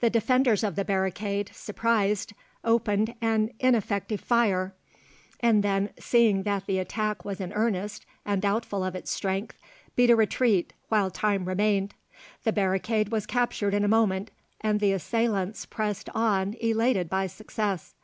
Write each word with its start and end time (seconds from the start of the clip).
The 0.00 0.10
defenders 0.10 0.64
of 0.64 0.74
the 0.74 0.84
barricade, 0.84 1.52
surprised, 1.54 2.32
opened 2.64 3.14
an 3.20 3.50
ineffective 3.60 4.20
fire 4.20 4.74
and 5.38 5.62
then, 5.62 5.90
seeing 6.00 6.42
that 6.42 6.66
the 6.66 6.80
attack 6.80 7.24
was 7.24 7.40
in 7.40 7.52
earnest 7.52 8.04
and 8.26 8.42
doubtful 8.42 8.82
of 8.82 8.96
its 8.96 9.12
strength, 9.12 9.56
beat 9.94 10.10
a 10.10 10.16
retreat 10.16 10.72
while 10.88 11.12
time 11.12 11.44
remained. 11.44 11.94
The 12.42 12.52
barricade 12.52 13.10
was 13.10 13.24
captured 13.24 13.72
in 13.72 13.84
a 13.84 13.86
moment, 13.86 14.32
and 14.60 14.80
the 14.80 14.92
assailants 14.94 15.64
pressed 15.64 16.10
on 16.10 16.54
elated 16.54 17.08
by 17.08 17.28
success. 17.28 17.94